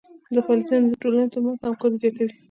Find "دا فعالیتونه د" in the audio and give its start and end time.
0.33-0.93